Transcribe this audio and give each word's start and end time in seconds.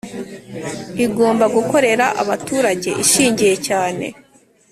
Igomba 1.05 1.45
gukorera 1.55 2.05
abaturage 2.21 2.89
ishingiye 3.03 3.55
cyane 3.67 4.05